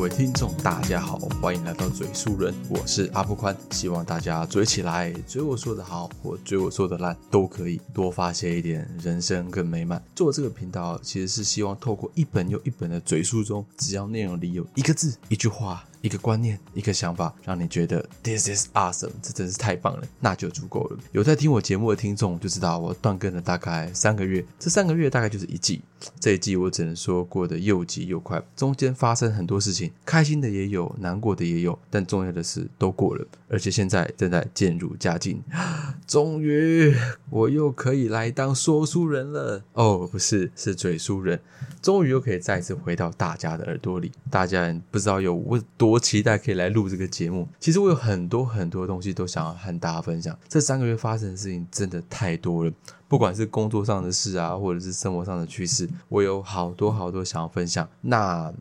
[0.00, 10.02] 各位听众，大家好，欢迎来到嘴书人，我是阿布宽，希望大家嘴起来，嘴我说的好，或嘴我说的烂都可以，多发泄一点，人生更美满。
[10.14, 15.84] 做这个频道其实是希望透过一本又一本的嘴书中，只要内容里有一个字、一句话。
[16.00, 20.98] 一个观念，一个想法，让你觉得 this is awesome，这真是太棒了，那就足够了。
[21.12, 25.82] 有在听我节目的听众就知道，我断更了大概三个月，这三个月大概就是一季。
[26.18, 35.42] 这一季我只能说过得又急又快，中间发生很多事情，开心的也有，难过的也有，但重要的是都过了，而且现在正在渐入佳境。
[36.08, 36.94] 终于，
[37.28, 39.62] 我又可以来当说书人了。
[39.74, 41.38] 哦，不是，是嘴书人。
[41.82, 44.10] 终于又可以再次回到大家的耳朵里。
[44.30, 45.89] 大家不知道有我多。
[45.90, 47.48] 我期待可以来录这个节目。
[47.58, 50.38] 其实我有很多很多东西都想要和大家分享。
[50.48, 52.72] 这三个月发生的事情真的太多了，
[53.08, 57.88] 不管是工作上的事啊，或者是生活上的趣事，我有好多好多想要分享。
[58.00, 58.52] 那。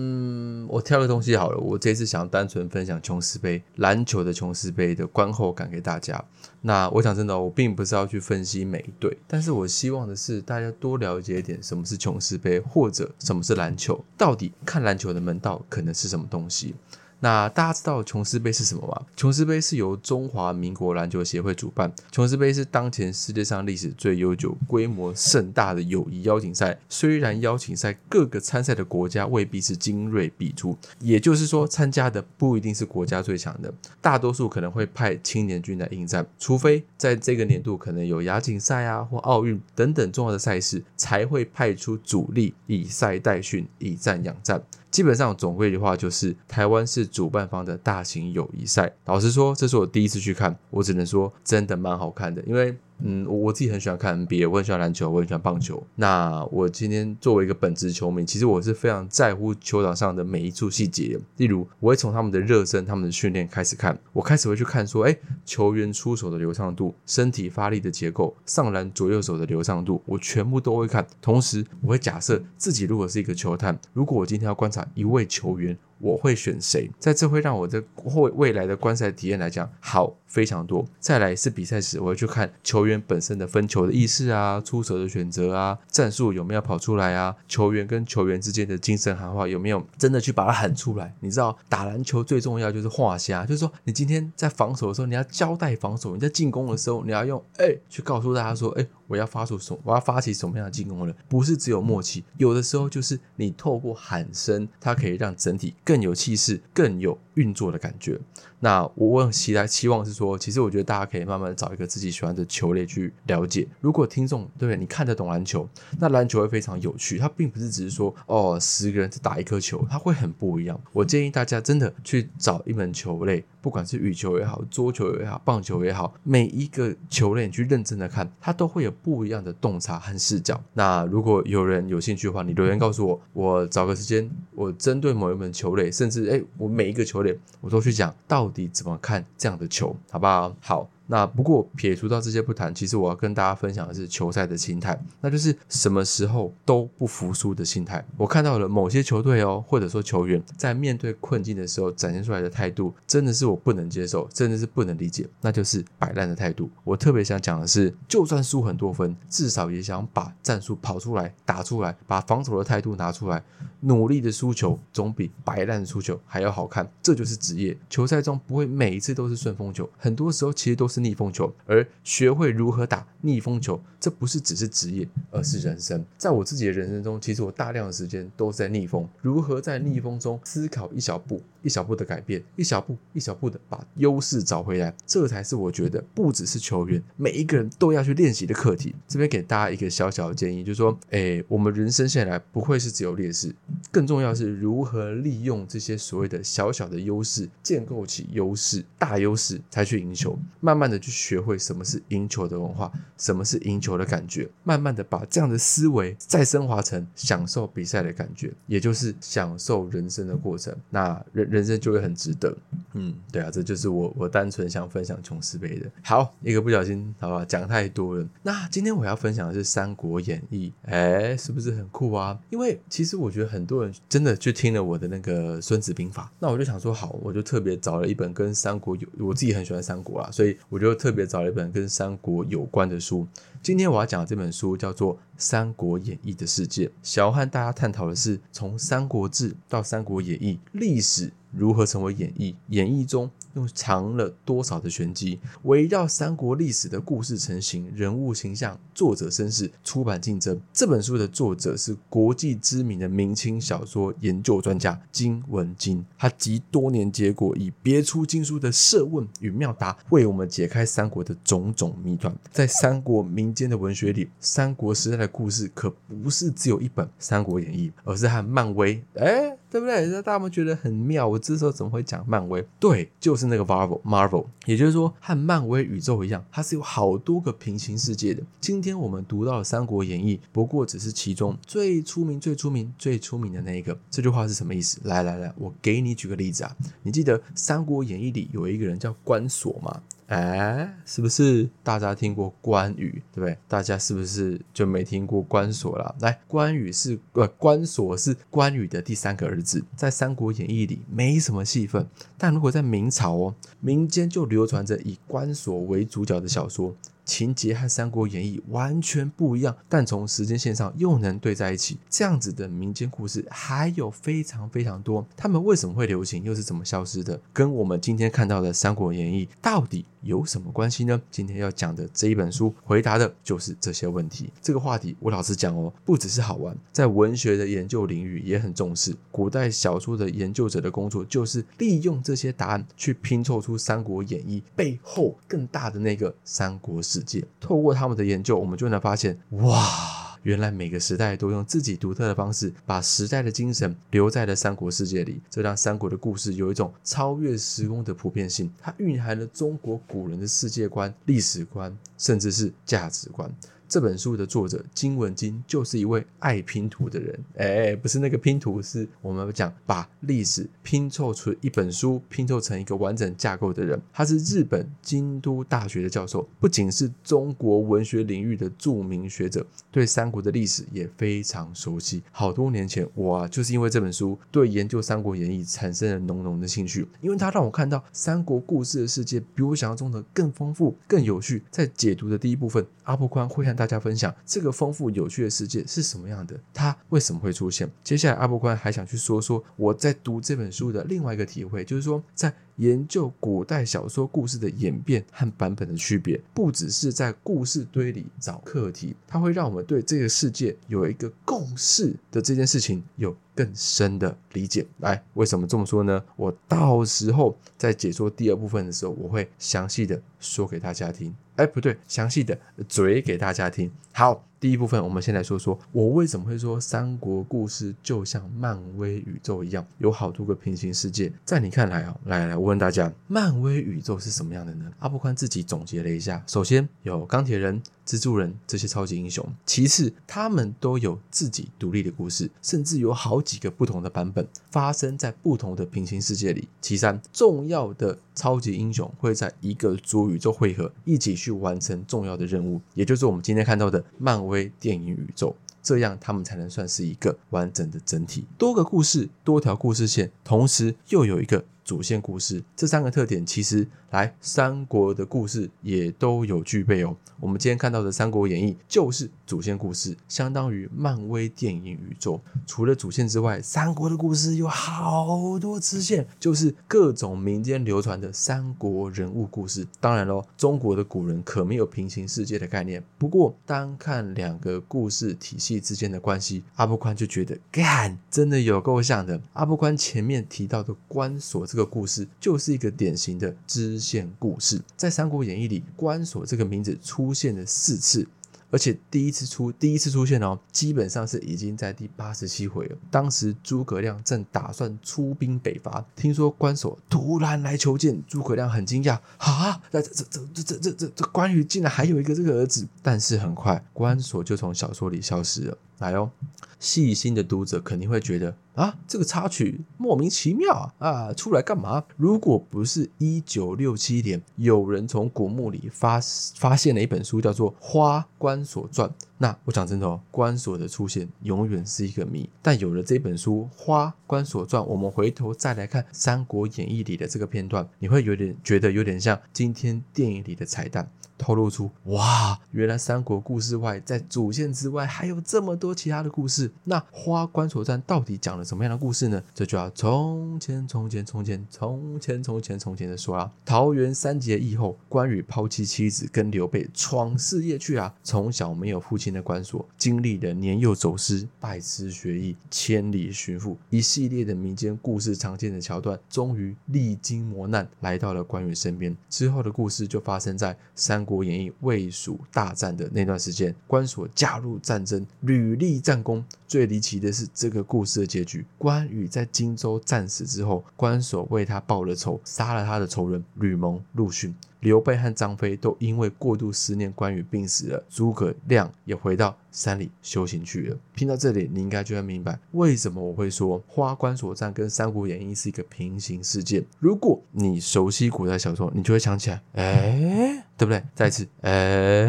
[0.00, 1.58] 嗯，我挑个东西好了。
[1.58, 6.24] 我这次想单纯分享琼斯杯篮球的琼斯杯的观后感给大家。
[6.60, 16.76] 那我想真的，我并不是要去分析每一队，但是我希望的是大家多了解一点什么是琼斯杯，或者什么是篮球，到底看篮球的门道可能是什么东西。
[17.20, 19.06] 那大家知道琼斯杯是什么吗？
[19.16, 21.92] 琼斯杯是由中华民国篮球协会主办。
[22.12, 26.78] 琼斯杯是当前世界上历史最悠久、规模盛大的友谊邀请赛。
[26.88, 36.26] 虽然邀请赛各个参赛的国家未必是精锐必出，也就是说，参加的不一定是国家最强的，大多数可能会派青年军来应战。
[36.38, 44.62] 除非在这个年度可能有亚锦赛啊或奥运等等重要的赛事，才会派出主力以赛代训，以战养战。
[44.90, 48.92] 基本上总归的话就是，台湾是主办方的大型友谊赛。
[49.06, 52.76] 老实说，这是我第一次去看，我只能说真的蛮好看的，因为。
[53.00, 55.80] 嗯，我我自己很喜欢看 NBA，我很喜欢篮球，我很喜欢棒球。
[55.94, 61.16] 那我今天作为一个本职球迷，其实我是非常在乎球场上的每一处细节。
[61.36, 71.06] 例如，我会从他们的热身、他们的训练开始看，我开始会去看说，哎，球员出手的流畅度、身体发力的结构、上篮左右手的流畅度，我全部都会看。
[71.22, 75.78] 同时，我会假设自己如果是一个球探，如果我今天要观察一位球员。
[75.98, 76.90] 我会选谁？
[76.98, 80.86] 在这会让我的未未来的观赛体验来讲好非常多。
[81.00, 91.14] 再来是比赛时，我会去看球员本身的分球的意识啊，出手的选择啊，战术有没有跑出来啊，球员跟球员之间的精神喊话有没有真的去把它喊出来？
[91.20, 98.86] 你知道打篮球最重要就是画虾，就是说你今天在防守的时候，你要交代防守；你在进攻的时候，你要用哎去告诉大家说哎。
[99.08, 101.14] 我要发出什，我要发起什么样的进攻了？
[101.30, 107.18] 不是只有默契，有的时候就是你透过喊声，它可以让整体更有气势，更有。
[107.38, 108.18] 运作的感觉，
[108.58, 113.66] 那我我很期待，期望是说，其实我觉得大家可以慢慢找一个自己喜欢的球类去了解。
[113.80, 115.66] 如果听众对你看得懂篮球，
[116.00, 117.16] 那篮球会非常有趣。
[117.16, 120.78] 它并不是只是说哦，十个人只打一颗球，它会很不一样。
[120.92, 130.60] 我建议大家真的去找一门球类，不管是羽球也好，桌球也好，棒球也好，每一个球类你去认真的看，它都会有不一样的洞察和视角。
[130.74, 137.27] 那如果有人有兴趣的话，你留言告诉我，我找个时间，我针对某一门球类，甚至哎，我每一个球类。
[137.60, 140.54] 我都去讲到底怎么看这样的球，好不好？
[140.60, 140.88] 好。
[141.10, 148.04] 那不过撇除到这些不谈，其实我要跟大家分享的是球赛的心态，那就是什么时候都不服输的心态。
[148.18, 156.68] 我看到了某些球队哦，或者说球员在面对困境的时候展现出来的态度，真的是我不能接受，真的是不能理解，那就是摆烂的态度。
[156.84, 163.42] 我特别想讲的是，就算输很多分，至少也想把战术跑出来、打出来，把防守的态度拿出来，
[163.80, 166.86] 努力的输球总比摆烂的输球还要好看。
[167.02, 170.97] 这就是职业球赛中不会每一次都是顺风球，很多时候其实都是。
[170.98, 176.04] 逆风球，而学会如何打逆风球，这不是只是职业，而是人生。
[176.16, 179.08] 在我自己的人生中，其实我大量的时间都是在逆风。
[179.20, 188.92] 如何在逆风中思考一小步、一小步的改变，一小步、一小步的把优势找回来，这才是我觉得不只是球员，每一个人都要去练习的课题。
[189.06, 193.54] 这边给大家一个小小的建议，就是说，哎，我们人生下来不会是只有劣势，
[193.92, 200.36] 更重要是如何利用这些所谓的小小的优势，建构起优势、大优势，才去赢球。
[200.58, 200.88] 慢慢。
[200.88, 212.56] 的去学会什么是赢球的文化，什么是赢球的感觉，慢慢的把这样的思维再升华成享受比赛的感觉，也就是享受人生的过程，那人人生就会很值得。
[212.94, 215.86] 嗯，对啊，这就是我我单纯想分享琼斯杯的。
[216.02, 218.26] 好，一个不小心，好吧，讲太多了。
[218.42, 222.38] 那今天我要分享的是《三国演义》，哎，是不是很酷啊？
[222.48, 230.78] 因为其实我觉得很多人真的去听了我的那个《孙子兵法》，那我就想说，好，我就特别找了一本跟三国有，我自己很喜欢三国啊，所以我。
[230.78, 233.26] 我就特别找了一本跟三国有关的书，
[233.60, 243.30] 今天我要讲的这本书叫做《三国演义》的世界，想要和大家探讨的是从《三国志》到《三国演义》，历史如何成为演义，演义中。
[243.58, 245.40] 又藏了多少的玄机？
[245.64, 250.58] 围绕三国历史的故事成型、人物形象、作者身世、出版竞争。
[250.72, 262.32] 这本书的作者是国际知名的明清小说研究专家金文金，他集多年结果，以别出经书的设问与妙答，为我们解开三国的种种谜团。
[262.52, 265.90] 在三国民间的文学里，三国时代的故事可
[266.22, 270.06] 不是只有一本《三国演义》，而是和漫威，哎，对不对？
[270.08, 272.62] 那大家们觉得很妙，我这时候怎么会讲漫威？
[272.78, 273.38] 对，就。
[273.38, 278.42] 是那个 Marvel Marvel，也就是说和漫威宇宙一样，它是有好多个平行世界的。
[278.60, 283.96] 今天我们读到的《三国演义》，不过只是其中最出名、最出名、最出名的那一个。
[284.10, 284.98] 这句话是什么意思？
[285.04, 290.02] 来来来，我给你举个例子啊，你记得《三国演义》里有一个人叫关索吗？
[290.28, 293.56] 哎，是不是大家听过关羽，对不对？
[293.66, 296.14] 大家是不是就没听过关索了？
[296.20, 306.94] 来，关羽是呃，关索是关羽的第三个儿子，在《三国演义》里没什么戏份，但如果在明朝哦，民间就流传着以关索为主角的小说。
[307.24, 311.98] 情节和《三国演义》完全不一样，但从时间线上又能对在一起。
[312.08, 315.26] 这样子的民间故事还有非常非常多。
[315.36, 317.38] 他们为什么会流行，又是怎么消失的？
[317.52, 321.20] 跟我们今天看到的《三国演义》到底有什么关系呢？
[321.30, 324.52] 今天要讲的这一本书，回答的就是这些问题。
[324.60, 329.16] 这个话题，我老实讲哦，不只是好玩，在文学的研究领域也很重视。
[329.32, 336.98] 古代小说的研究者的工作，就是利用这些答案去拼凑出《三国演义》背后更大的那个三国。
[337.00, 345.40] 世界透过他们的研究，我们就能发现，哇，原来每个时代都用自己独特的方式，把时代的精神留在了三国世界里。
[345.50, 353.50] 这让三国的故事有一种超越时空的普遍性，它蕴含了中国古人的世界观、历史观，甚至是价值观。
[353.88, 363.98] 这本书的作者金文金就是一位爱拼图的人，哎，不是那个拼图，是我们讲把历史拼凑出一本书，拼凑成一个完整架构的人。
[364.12, 372.22] 他是日本京都大学的教授，不仅是中国文学领域的著名学者，对三国的历史也非常熟悉。
[372.30, 381.62] 好多年前，我啊就是因为这本书，对研究《三国演义》产生了浓浓的兴趣，因为它让我看到三国故事的世界比我想象中的更丰富、更有趣。
[381.70, 386.58] 在解读的第一部分，阿布宽会和大家分享这个丰富有趣的世界是什么样的？
[386.74, 387.88] 它为什么会出现？
[388.02, 392.52] 接下来，阿波宽还想去说说我在读这本书的另外一个体会，就是说在。
[392.78, 404.86] 研究古代小说故事的演变和版本的区别，不只是在故事堆里找课题，它会让我们对这个世界有一个共识的这件事情有更深的理解。
[404.98, 406.22] 来，为什么这么说呢？
[406.36, 411.34] 我到时候在解说第二部分的时候，我会详细的说给大家听。
[411.58, 413.90] 哎，不对，详细的嘴给大家听。
[414.12, 414.47] 好。
[414.60, 421.32] 第一部分，我们先来说说，我为什么会说三国故事就像漫威宇宙一样，有好多个平行世界。
[421.44, 424.90] 在你看来啊，来来，我问大家，漫威宇宙是什么样的呢？
[424.98, 427.80] 阿布宽自己总结了一下，首先有钢铁人。
[428.08, 436.66] 蜘蛛人这些超级英雄，其次他们都有自己独立的故事，甚至有好几个不同的版本发生在不同的平行世界里。
[436.80, 445.54] 其三，重要的超级英雄会在一个主宇宙汇合，一起去完成重要的任务，也就是我们今天看到的漫微电影宇宙。
[445.80, 451.64] 这样他们才能算是一个完整的整体，多个故事，多条故事线，同时又有一个。
[451.84, 457.16] 主线故事这三个特点，其实来三国的故事也都有具备哦。
[457.40, 462.38] 我们今天看到的《三国演义》就是主线故事，相当于漫威电影宇宙。
[462.66, 469.86] 除了主线之外，三国的故事有好多支线，就是各种民间流传的三国人物故事。
[469.98, 473.02] 当然喽，中国的古人可没有平行世界的概念。
[473.16, 479.40] 不过，单看两个故事体系之间的关系，阿布宽就觉得，干，真的有够像的。
[479.54, 481.78] 阿布宽前面提到的关锁这。
[481.78, 488.26] 这个故事就是一个典型的支线故事，在《三国演义》里，关索这个名字出现了四次。
[488.70, 492.96] 而且第一次出第一次出现哦，基本上是已经在第八十七回了。
[493.10, 499.80] 当时诸葛亮正打算出兵北伐，听说关索突然来求见，诸葛亮很惊讶啊！
[499.90, 502.86] 那这这这这这这这关羽竟然还有一个这个儿子。
[503.02, 505.78] 但是很快关索就从小说里消失了。
[505.98, 506.30] 来哦，
[506.78, 508.54] 细心的读者肯定会觉得。
[508.74, 512.04] 啊，这个插曲莫名其妙啊啊，出来干嘛？
[512.16, 516.20] 如果不是一九六七年有人从古墓里发
[516.56, 519.08] 发现了一本书，叫做《花关所传》。
[519.38, 522.48] 那我讲真的哦，关锁的出现永远是一个谜。
[522.62, 531.10] 但有了这本书《花关锁传》，我们回头再来看《三国演义》里的这个片段，你会有点觉得有点像今天电影里的彩蛋。
[531.38, 536.68] 透露出哇，原来三国故事外，在主线之外还有这么多其他的故事。
[536.82, 539.42] 那花关锁战到底讲了什么样的故事呢？
[539.54, 543.50] 这就要从前从前从前从前从前从前的说啊。
[543.64, 548.14] 桃园三结义后，关羽抛弃妻子，跟刘备闯事业去啊。
[548.22, 559.16] 从小没有父亲的关锁，经历了年幼走失、拜师学艺、千里寻父一系列的民间故事常见的桥段，终于历经磨难，来到了关羽身边。
[559.30, 561.28] 之后的故事就发生在三。
[561.28, 566.42] 国演义魏蜀大战的那段时间，关索加入战争，屡立战功。
[566.66, 568.42] 最离奇的是这个故事的结：
[568.76, 574.54] 关羽在荆州战死之后，关索为他报了仇，杀了他的仇人吕蒙、陆逊。
[574.80, 580.96] 刘备和张飞都因为过度思念关羽病死了，诸葛亮也回到山里修行去了。
[581.16, 586.84] 听到这里，你应该就会明白为什么我会说花关所战跟《三国演义》是一个平行世界。
[587.00, 591.02] 如果你熟悉古代小说，你就会想起来，哎，对不对？
[591.12, 591.72] 再次，哎，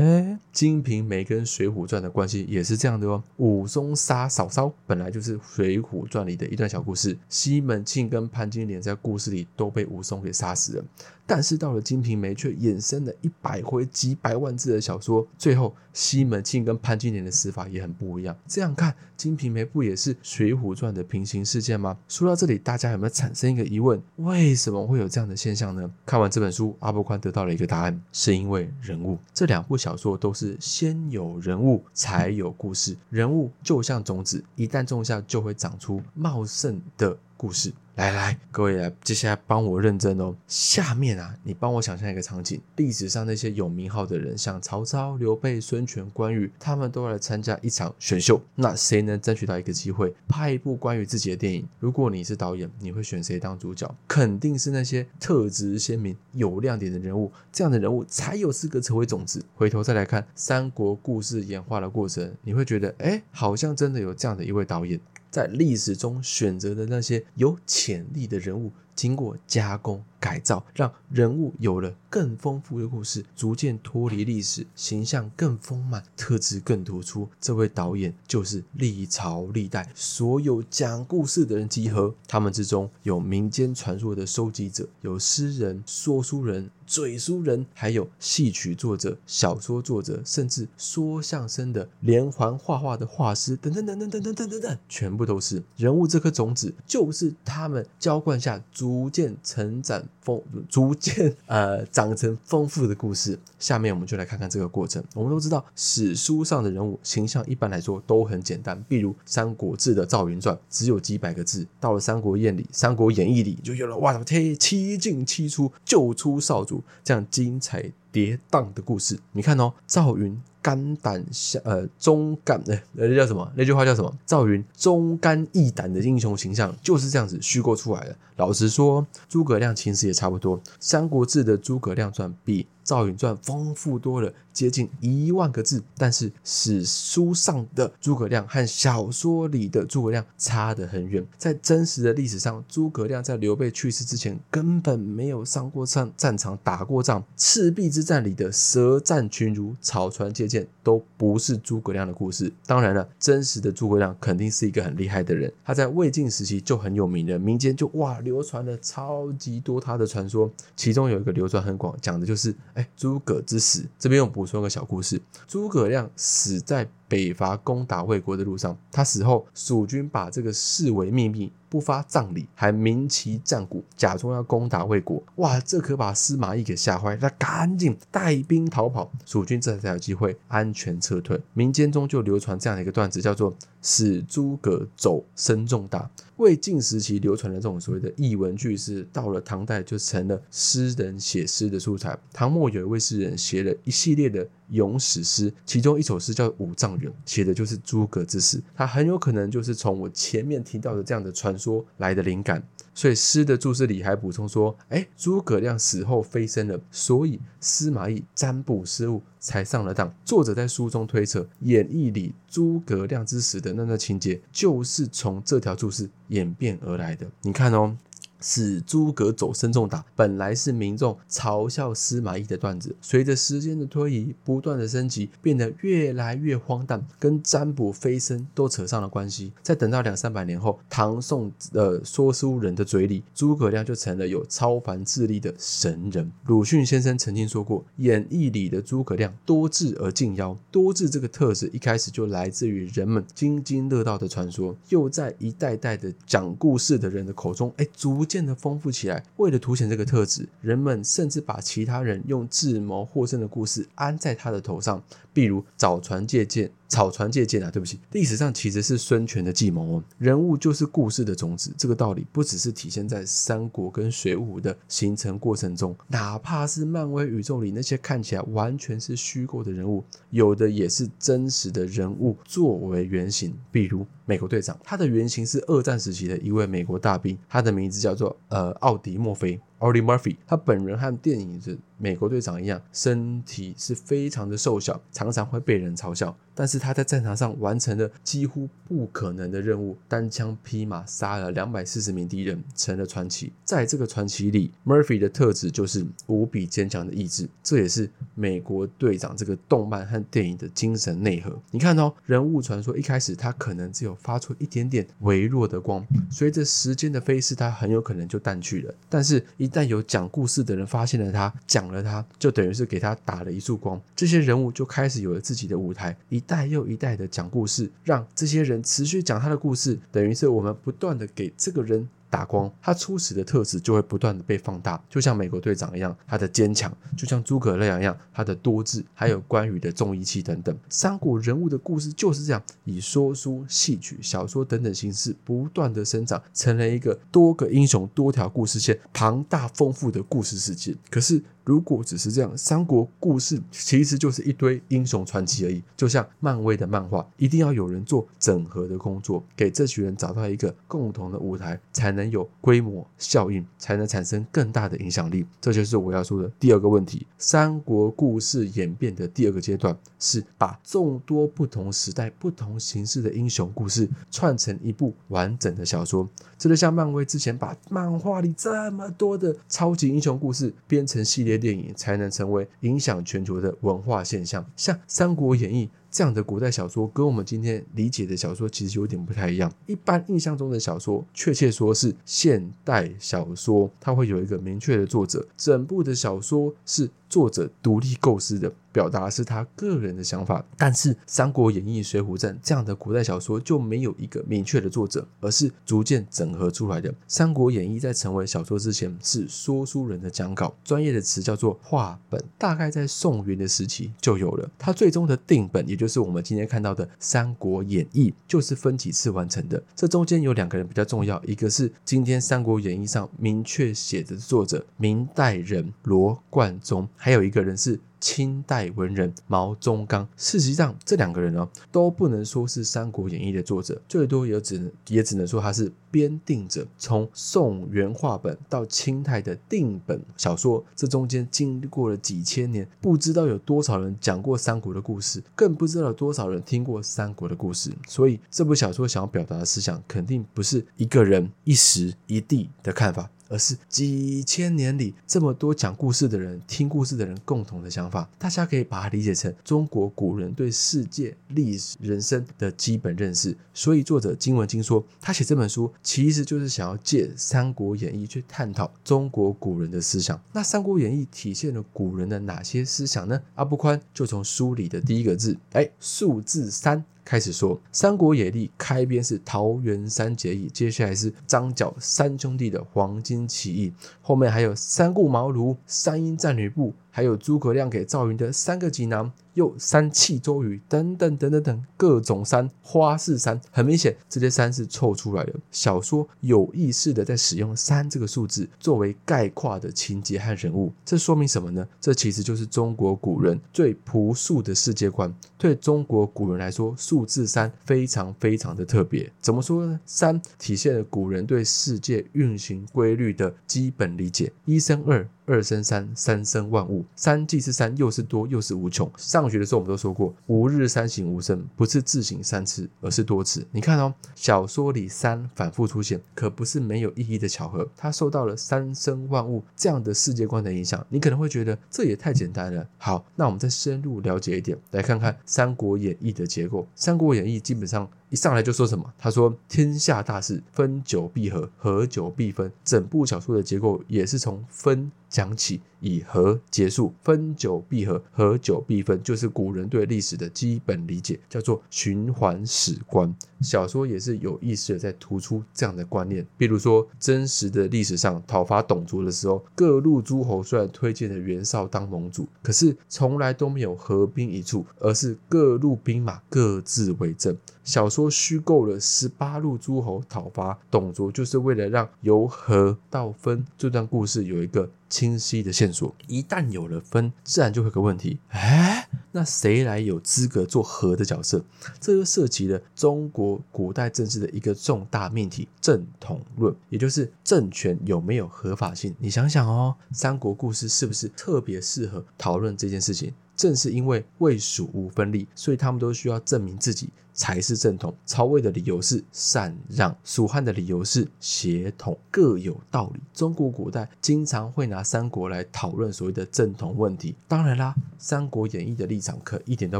[0.52, 3.24] 《金瓶梅》跟《水浒传》的关系也是这样的哦。
[3.38, 10.86] 武松杀嫂嫂本来就是《水浒传》里的一段小故事，西门庆跟潘金莲在故事里都被武松给杀死了。
[11.28, 18.36] 但是到了《金瓶梅》，却衍生了一百回几百万字的小说，最后西门庆跟潘金莲的死法也很不一样。
[18.48, 21.96] 这样看，《金瓶梅》不也是《水浒传》的平行世界吗？
[22.08, 25.88] 说到这里，大家有没有产生一个疑问：为什么会有这样的现象呢？
[26.04, 29.18] 看完这本书，阿波宽得到了一个答案，是因为人物。
[29.34, 37.72] 这两部小说都是先有人物才有故事，人物就像种子，一旦种下，就会长出茂盛的故事。
[37.96, 40.34] 来来，各位来，接下来帮我认真哦。
[40.48, 48.42] 下面啊，你帮我想象一个场景：历史上那些有名号的人，像曹操、刘备、孙权、关羽，他们都来参加一场选秀。
[48.56, 51.68] 那谁能争取到一个机会，拍一部关于自己的电影？
[51.80, 53.94] 如果你是导演，你会选谁当主角？
[54.08, 59.44] 肯定是那些特质鲜明、有亮点的人物，这样的人物才有资格成为种子。
[59.56, 64.98] 回头再来看三国故事演化的过程，你会觉得，哎，好像真的有这样的一位导演。
[65.30, 77.30] 在历史中选择的那些有潜力的人物，经过加工改造，让人物有了更丰富的故事，逐渐脱离历史，形象更丰满，特质更突出。
[77.40, 86.70] 这位导演就是历朝历代所有讲故事的人集合，他们之中有民间传说的收集者，有诗人、说书人。
[86.90, 96.08] 嘴书人，还有戏曲作者、小说作者，甚至说相声的、连环画画的画师，等等等等等等等等，全部都是人物。
[96.08, 98.60] 这颗种子就是他们浇灌下，
[98.90, 103.38] 逐渐成长丰，逐渐呃长成丰富的故事。
[103.60, 105.04] 下面我们就来看看这个过程。
[105.14, 116.84] 我们都知道，史书上的人物形象一般来说都很简单，比如《三国志》的赵云传只有几百个字，到了《三国演里》《三国演义》里就有了哇，天七进七出，救出少主。
[117.04, 120.42] 这样精彩跌宕的故事，你看哦，赵云。
[120.62, 123.50] 肝胆相呃忠肝呃那叫什么？
[123.56, 124.14] 那句话叫什么？
[124.26, 128.16] 赵云忠肝义胆的英雄形象就是这样子虚构出来的。
[128.36, 130.58] 老实说，诸葛亮其实也差不多。
[130.80, 135.84] 《三国志》的诸葛亮传比《赵云传》丰富多了，接近一万个字。
[135.98, 141.26] 但是史书上的诸葛亮和小说里的诸葛亮差得很远。
[141.38, 147.24] 在真实的历史上，诸葛亮在刘备去世之前根本没有上过战战场打过仗。
[147.38, 150.68] 赤壁之战里的舌战群儒，草船借箭。
[150.82, 152.52] 都不是诸葛亮的故事。
[152.66, 155.54] 当然了，真实的诸葛亮肯定是一个很厉害的人。
[155.64, 160.52] 他在魏晋时期就很有名的，民间就哇流传了超级多他的传说。
[160.76, 163.86] 其中有一个流传很广，讲的就是哎诸葛之死。
[164.00, 168.78] 这边我补说个小故事：诸葛亮死在北伐攻打魏国的路上。
[168.92, 171.52] 他死后，蜀军把这个视为秘密。
[171.70, 175.22] 不发葬礼，还鸣旗战鼓，假装要攻打魏国。
[175.36, 179.12] 哇，这可把司马懿给吓坏，他赶紧带兵逃跑。
[179.24, 181.40] 蜀军这才有机会安全撤退。
[181.54, 186.10] 民间中就流传这样的一个段子，叫做“使诸葛走，身重大”。
[186.38, 192.18] 魏晋时期流传的这种所谓的译文句式，到了唐代就成了诗人写诗的素材。
[192.34, 198.62] 唐末有一位诗人写了一系列的咏史诗，其中一首诗叫《五丈原》，写的就是诸葛之死。
[198.76, 202.64] 他很有可能就是从我前面提到的这样的传说来的灵感。
[202.94, 217.26] 所以诗的注释里还补充说：“哎，诸葛亮死后飞升了，所以司马懿占卜失误才上了当。”作者在书中推测，演义里诸葛亮之死的那段情节，就是从这条注释演变而来的。
[217.42, 217.96] 你看哦。
[218.40, 229.52] 使诸葛走身中打，本来是民众嘲笑司马懿的段子，随着时间的推移，不断的升级，变得越来越荒诞，跟占卜飞升都扯上了关系。
[229.62, 236.32] 再等到两三百年后，唐宋的说书人的嘴里，诸葛亮就成了有超凡智力的神人。
[236.46, 248.29] 鲁迅先生曾经说过，演义里的诸葛亮多智而近妖，多智这个特质一开始就来自于人们津津乐道的传说，又在一代代的讲故事的人的口中，哎，逐。
[248.30, 249.24] 渐的丰富起来。
[249.38, 255.04] 为了凸显这个特质，人们甚至把其他人用智谋获胜的故事安在他的头上。
[255.40, 260.04] 例如早传借箭、草船借箭啊，对不起，历史上其实是孙权的计谋哦。
[260.18, 273.58] 人物就是故事的种子，这个道理不只是体现在三国跟水浒的形成过程中，哪怕是漫威宇宙里那些看起来完全是虚构的人物，有的也是真实的人物作为原型。
[273.72, 279.58] 比如美国队长，他的原型是二战时期的一位美国大兵，他的名字叫做呃奥迪·墨菲。
[279.80, 286.36] Audi Murphy，他本人和电影的美国队长一样，身体是非常的瘦小，常常会被人嘲笑。
[286.60, 293.54] 但是他在战场上完成了几乎不可能的任务，单枪匹马杀了两百四十名敌人，成了传奇。
[293.64, 301.58] 在这个传奇里，Murphy 的特质就是无比坚强的意志，这也是美国队长这个动漫和电影的精神内核。
[301.72, 308.94] 你看哦，人物传说一开始他可能只有发出一点点微弱的光，随着时间的飞逝，他很有可能就淡去了。
[309.08, 316.14] 但是，一旦有讲故事的人发现了他，讲了他，就等于是给他打了一束光，这些人物就开始有了自己的舞台。
[316.28, 322.10] 一代又一代的讲故事，让这些人持续讲他的故事，等于是我们不断的给这个人。
[322.32, 326.88] 打光，他初始的特质就会不断的被放大，就像美国队长一样，他的坚强；
[327.18, 330.78] 就像诸葛亮一样，他的多智，还有关羽的重义气等等。
[330.90, 340.96] 三国人物的故事就是这样，以说书、戏曲、小说等等形式不断的生长，成了一个多个英雄、多条故事线、庞大丰富的故事世界。
[341.10, 341.44] 可是。
[341.70, 345.84] 如果只是这样，三国故事其实就是一堆英雄传奇而已。
[345.96, 355.46] 就像漫威的漫画，一定要有人做整合的工作，给这群人找到一个共同的舞台，才能有规模效应，才能产生更大的影响力。
[355.62, 366.28] 这就是我要说的第二个问题：三国故事演变的第二个阶段，是把众多不同时代、不同形式的英雄故事串成一部完整的小说。
[366.58, 374.66] 这就像漫威之前把漫画里这么多的超级英雄故事编成系列电影，才能成为影响全球的文化现象。
[374.76, 375.86] 像《三国演义》。
[376.12, 379.72] 这样的古代小说跟我们今天理解的小说其实有点不太一样。
[379.86, 390.66] 一般印象中的小说，确切说是现代小说，它会有一个明确的作者，整部的小说是作者独立构思的，表达是他个人的想法。
[390.78, 397.12] 但是《三国演义》《水浒传》这样的古代小说就没有一个明确的作者，而是逐渐整合出来的。
[397.28, 404.68] 《三国演义》在成为小说之前是说书人的讲稿，专业的词叫做话本，大概在宋元的时期就有了。
[404.80, 406.00] 它最终的定本也。
[406.00, 409.84] 就是我们今天看到的《三国演义》，就是分几次完成的。
[409.94, 418.00] 这中间有两个人比较重要，一个是今天《三国演义》上明确写的作者明代人罗贯中，还有一个人是。
[418.22, 426.86] 清代文人毛宗刚，事实上这两个人呢都不能说是《三国演义》的作者，最多也只能也只能说他是编定者。
[426.98, 437.90] 从宋元话本到清代的定本小说，这中间经过了几千年，不知道有多少人讲过三国的故事，更不知道有多少人听过三国的故事。
[438.06, 443.32] 所以这部小说想要表达的思想，肯定不是一个人一时一地的看法。
[443.50, 453.58] 而是几千年里这么多讲故事的人、听故事的人共同的想法，大家可以把它理解成中国古人对世界、历史、人生的基本认识。
[453.74, 460.40] 所以作者金文金说，他写这本书其实就是想要借《三国演义》去探讨中国古人的思想。
[460.54, 463.42] 那《三国演义》体现了古人的哪些思想呢？
[463.56, 467.04] 阿不宽就从书里的第一个字，哎，数字三。
[467.30, 476.92] 开始说《三国演义》开篇是桃园三结义，接下来是张角三兄弟的黄巾起义，后面还有三顾茅庐、三英战吕布。
[477.20, 485.54] 还有诸葛亮给赵云的三个锦囊，又三气周瑜等等等等等各种山花式山，很明显这些山是凑出来的。
[485.70, 491.86] 小说有意识的在使用三这个数字作为概括的情节和人物，这说明什么呢？
[492.00, 495.30] 这其实就是中国古人最朴素的世界观。
[495.58, 499.30] 对中国古人来说，数字三非常非常的特别。
[499.42, 500.00] 怎么说呢？
[500.06, 505.28] 三体现了古人对世界运行规律的基本理解，一生二。
[505.50, 507.04] 二生三，三生万物。
[507.16, 509.12] 三既是三，又是多，又是无穷。
[509.18, 513.66] 上学的时候我们都说过，吾日三省吾身，不是自省三次，而是多次。
[513.72, 521.04] 你看哦，小说里三反复出现，可不是没有意义的巧合，它受到了三生万物这样的世界观的影响。
[521.10, 522.88] 你可能会觉得这也太简单了。
[523.00, 526.84] 好，那我们再深入了解一点，来看看《三国演义》的结构。
[526.94, 528.08] 《三国演义》基本上。
[528.30, 529.12] 一上来就说什么？
[529.18, 537.14] 他说：“天下大事，分久必合，合久必分。”整部小说的结构也是从分讲起，以和结束。
[537.22, 543.34] 分久必合，合久必分，就是古人对历史的基本理解，叫做循环史观。
[543.62, 546.46] 小说也是有意识的在突出这样的观念。
[546.58, 557.58] 比如说，真实的历史上讨伐董卓的时候，各路诸侯虽然推荐了袁绍当盟主，可是从来都没有合兵一处，而是各路兵马各自为政。
[557.84, 566.14] 小说虚构了十八路诸侯讨伐董卓，就是为了让由和到分这段故事有一个清晰的线索。
[566.28, 571.66] 一旦有了分，自然就会有个问题：哎，那谁来有资格做和的角色？
[572.00, 579.16] 这就涉及了中国古代政治的一个重大命题——正统论，也就是政权有没有合法性。
[579.20, 583.34] 你想想哦，三国故事是不是特别适合讨论这件事情？
[583.60, 588.16] 正是因为魏蜀吴分立，所以他们都需要证明自己才是正统。
[588.26, 593.20] 曹魏的理由是禅让，蜀汉的理由是协同，各有道理。
[593.34, 597.36] 中国古代经常会拿三国来讨论所谓的正统问题。
[597.50, 600.00] 当然啦，《三国演义》的立场可一点都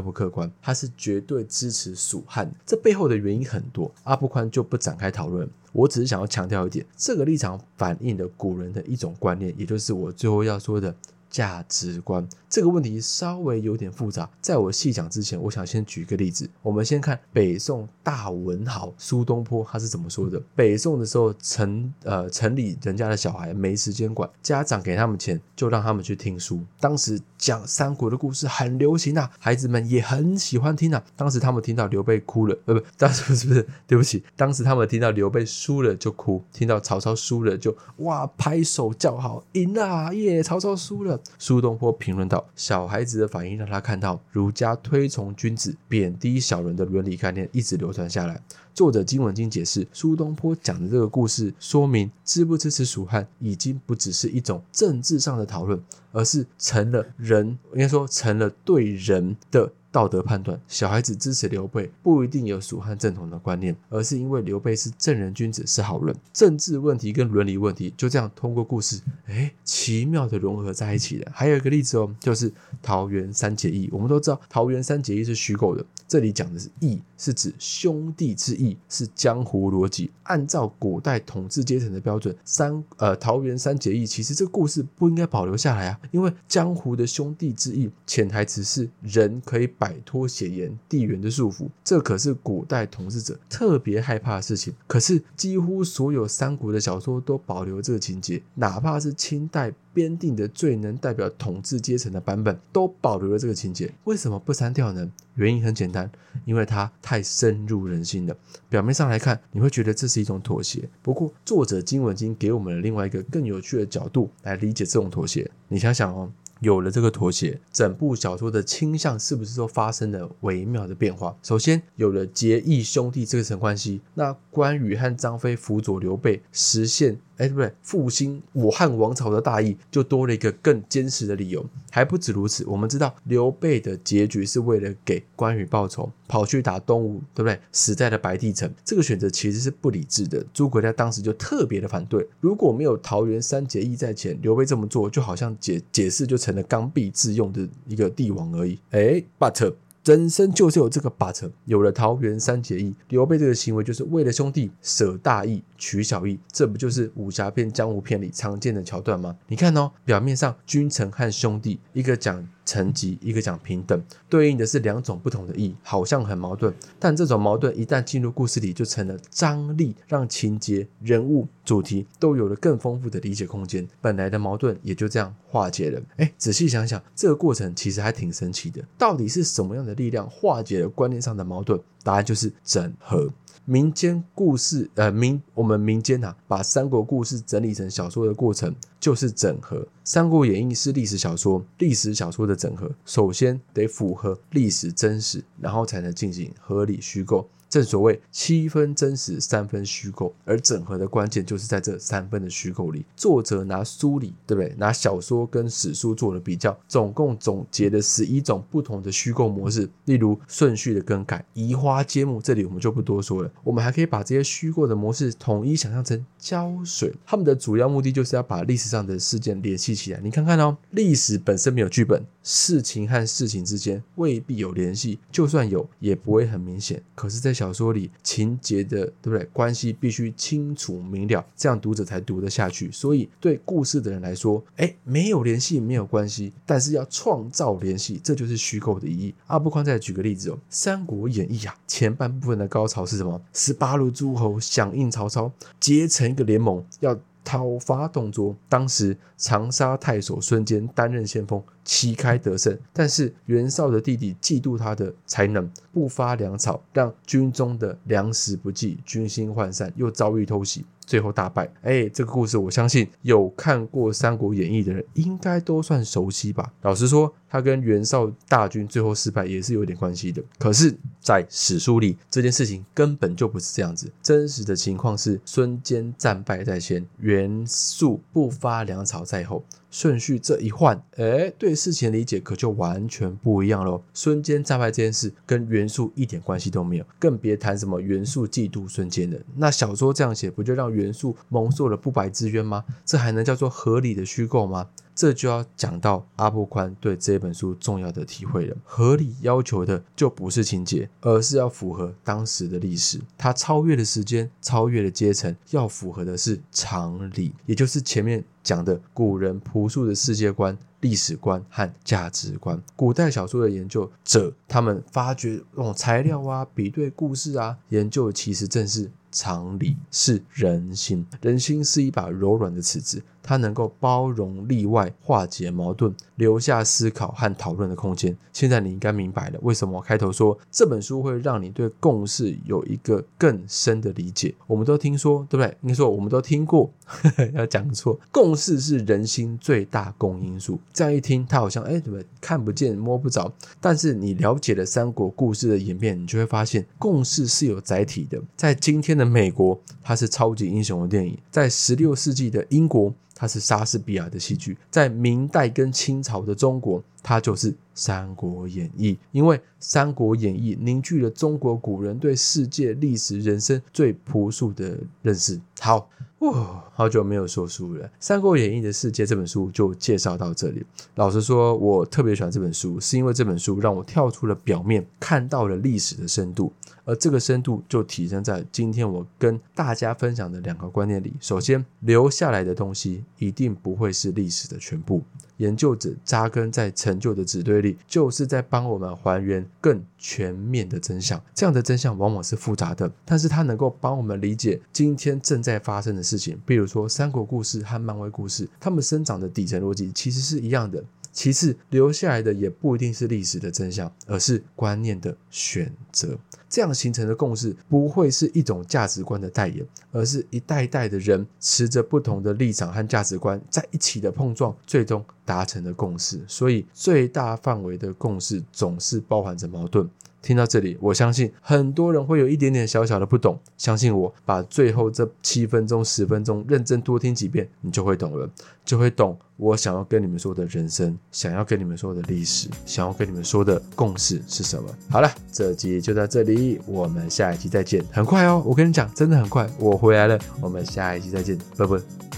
[0.00, 2.50] 不客观，它是绝对支持蜀汉。
[2.64, 5.46] 这背后的原因很多，阿不宽就不展开讨论。
[5.72, 10.96] 我只是想要强调一点，这个立场反映的古人的一种观念，也就是我最后要说的。
[11.30, 16.50] 价值观这个问题稍微有点复杂，在我细讲之前，我想先举个例子。
[16.62, 20.42] 我们先看北宋大文豪苏东坡他是怎么说的。
[20.56, 26.60] 北宋的时候，城呃城里人家的小孩没时间管，家长给他们钱就让他们去听书。
[26.80, 31.00] 当时讲三国的故事很流行啊，孩子们也很喜欢听啊。
[31.16, 33.64] 当时他们听到刘备哭了，呃不，当时是不是？
[33.86, 40.42] 对不起，当时他们听到刘备输了就哭，听到曹操输了就哇拍手叫好，赢了耶！
[40.42, 41.19] 曹操输了。
[41.38, 59.72] 苏东坡评论道：“小孩子的反应让他看到儒家推崇君子、贬低小人的伦理概念一直流传下来。”作者金文金解释，苏东坡讲的这个故事，说明支不支持蜀汉已经不只是一种政治上的讨论，而是成了人应该说成了对人的。
[59.92, 66.14] 道德判断，小孩子支持刘备不一定有蜀汉正统的观念，而是因为刘备是正人君子，是好人。
[66.32, 71.32] 政治问题跟伦理问题就这样通过故事，哎，奇妙的融合在一起了。
[71.34, 73.88] 还有一个例子哦，就是桃园三结义。
[73.90, 80.12] 我们都知道桃园三结义是虚构的，这里讲的是义，是指兄弟之义，是江湖逻辑。
[80.22, 89.68] 按照古代统治阶层的标准，三呃桃园三结义，其实这个故事不应该保留下来啊，因为江湖的兄弟之义，潜台词是人可以。
[89.80, 94.74] 摆脱血缘地缘的束缚，这可是古代统治者特别害怕的事情。
[94.86, 103.90] 可是，几乎所有三国的小说都保留这个情节，哪怕是清代编定的最能代表统治阶层的版本，都保留了这个情节。
[104.04, 105.10] 为什么不删掉呢？
[105.36, 106.10] 原因很简单，
[106.44, 108.36] 因为它太深入人心了。
[108.68, 110.86] 表面上来看，你会觉得这是一种妥协。
[111.00, 115.50] 不过，作者金文金给我们了另外一个更有趣的角度来理解这种妥协。
[115.68, 116.30] 你想想哦。
[116.60, 121.36] 有了这个妥协，整部小说的倾向是不是都发生了微妙的变化？
[121.42, 127.18] 首先，有了结义兄弟这层关系，那关羽和张飞辅佐刘备实现。
[127.40, 131.64] 哎，不对，复兴武汉王朝的大义就多了一个更坚实的理由。
[131.90, 137.58] 还不止如此，我们知道刘备的结局是为了给关羽报仇，跑去打东吴，对不对？
[137.72, 140.44] 死在了白帝城，这个选择其实是不理智的。
[140.52, 142.28] 诸葛亮当时就特别的反对。
[142.40, 148.78] 如果没有桃园三结义在前，刘备这么做就好像解解释就成了刚愎自用的一个帝王而已。
[148.90, 149.72] 哎，but。
[150.04, 159.36] 人生就是有这个把成，有了桃园三结义，刘备这个行为就是为了兄弟舍大义取小义，这不就是武侠片、江湖片里常见的桥段吗？
[159.46, 162.46] 你看哦，表面上君臣和兄弟，一个讲。
[162.70, 166.72] 层级一个讲平等，对应的是两种不同的义，好像很矛盾。
[167.00, 173.84] 但这种矛盾一旦进入故事里，就成了张力，让情节、人物、主题都有了更丰富的理解空间。
[174.00, 176.00] 本来的矛盾也就这样化解了。
[176.18, 178.80] 哎，仔细想想，这个过程其实还挺神奇的。
[178.96, 181.80] 到底是什么样的力量化解了观念上的矛盾？
[182.04, 183.28] 答案就是整合。
[183.66, 189.76] 民间故事，呃，民我们民间呐，把三国故事整理成小说的过程就是整合。
[190.02, 197.48] 《三国演义》是历史小说，历史小说的整合，首先得符合历史真实，然后才能进行合理虚构。
[197.68, 203.04] 正所谓七分真实，三分虚构，而整合的关键就是在这三分的虚构里。
[203.14, 204.74] 作者拿书里，对不对？
[204.76, 209.88] 拿小说跟史书做了比较，总共总结了十一种不同的虚构模式。
[210.06, 213.48] 例如顺序的更改、移花接木，这里我们就不多说了。
[213.62, 220.20] 我们还可以把这些虚构的模式统一想象成胶水，他们的主要目的就是要把历史上的事件联系起来。
[220.22, 227.02] 你看看哦，历史本身没有剧本，事情和事情之间未必有联系，就算有，也不会很明显。
[227.14, 232.90] 可是，在小说里情节的对不对关系必须清楚明了，这样读者才读得下去。
[232.90, 239.34] 所以对故事的人来说，哎，没有联系没有关系，但是要创造联系，这就是虚构的意义。
[239.48, 243.40] 阿布宽再举个例子哦，《三国演义》啊，前半部分的高潮是什么？
[243.52, 247.18] 十八路诸侯响应曹操，结成一个联盟，要。
[247.50, 252.78] 讨伐董卓，当时长沙太守孙坚担任先锋，旗开得胜。
[252.92, 260.86] 但是袁绍的弟弟嫉妒他的才能，不发粮草，让军中的粮食不济，军心涣散，又遭遇偷袭。
[261.10, 266.72] 最后大败，哎，这个故事我相信有看过《三国演义》的人应该都算熟悉吧。
[266.82, 270.40] 老实说，他跟袁绍大军最后失败也是有点关系的。
[270.56, 274.08] 可是，在史书里，这件事情根本就不是这样子。
[274.22, 279.64] 真实的情况是，孙坚战败在先，袁术不发粮草在后。
[279.90, 284.02] 顺序这一换，哎，对事情理解可就完全不一样喽。
[284.14, 289.38] 孙坚战败这件事跟袁术一点关系都没有，更别谈什么袁术嫉妒孙坚了。
[289.56, 292.84] 那小说这样写，不就让袁术蒙受了不白之冤吗？
[293.04, 294.88] 这还能叫做合理的虚构吗？
[295.20, 298.74] 这就要讲到阿布宽对这本书重要的体会了。
[298.82, 303.20] 合理要求的就不是情节，而是要符合当时的历史。
[303.36, 312.82] 它超越了时间，超越了阶层，要符合的是常理，也就是前面讲的古人朴素的世界观、历史观和价值观。
[312.96, 321.26] 古代小说的研究者，他们发掘那种材料啊，比对故事啊，研究的其实正是常理，是人心。
[321.42, 323.22] 人心是一把柔软的尺子。
[323.50, 328.36] 它能够包容例外，化解矛盾，留下思考和讨论的空间。
[328.52, 334.54] 现在你应该明白了，为什么我开头说这本书会让你对共识有一个更深的理解。
[334.68, 335.76] 我们都听说，对不对？
[335.80, 336.88] 你说我们都听过，
[337.52, 338.16] 要讲错。
[338.30, 340.78] 共识是人心最大公因数。
[340.92, 343.52] 这样一听，它好像哎，怎么看不见摸不着？
[343.80, 348.40] 但是你了解了三国故事的演变，你就会发现，共识是有载体的。
[348.54, 353.12] 在今天的美国，它是超级英雄的电影；在十六世纪的英国。
[353.40, 365.58] 它是莎士比亚的戏剧，在明代跟清朝的中国，它就是《三国演义》，因为《三国演义》凝聚了中国古人对世界、历史、人生最朴素的认识。
[365.78, 366.06] 好，
[366.40, 370.82] 哇，好久没有说书了，《三国演义》的世界这本书就介绍到这里。
[371.16, 376.72] 老实说，我特别喜欢这本书，是因为这本书让我跳出了表面，看到了历史的深度。
[377.04, 381.34] 而这个深度就体现在今天我跟大家分享的两个观念里。
[381.40, 385.22] 首先，留下来的东西一定不会是历史的全部。
[385.60, 391.40] 研究者扎根在陈旧的纸堆里，就是在帮我们还原更全面的真相。
[391.54, 396.58] 这样的真相往往是复杂的，但是它能够帮我们理解今天正在发生的事情。
[396.64, 401.04] 比如说，三国故事和漫威故事，他们生长的底层逻辑其实是一样的。
[401.32, 406.36] 其次，留下来的也不一定是历史的真相，而是观念的选择。
[406.68, 416.40] 这样形成的共识，不会是一种价值观的代言，而是一代代的人持着不同的立场和价值观在一起的碰撞，最终达成的共识。
[416.46, 420.08] 所以，最大范围的共识总是包含着矛盾。
[420.42, 423.58] 听到这里，我相信很多人会有一点点小小的不懂。
[423.76, 428.48] 相信我，把最后这七分钟、十分钟认真多听几遍，你就会懂了，
[428.84, 434.88] 就会懂我想要跟你们说的人生，想要跟你们说的历史，想要跟你们说的共识是什么。
[435.10, 438.04] 好了，这集就到这里，我们下一期再见。
[438.10, 440.38] 很快哦，我跟你讲，真的很快，我回来了。
[440.60, 442.29] 我们下一期再见，拜拜。